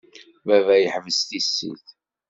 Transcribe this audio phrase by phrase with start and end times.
[0.47, 1.87] Baba yeḥbes tissit.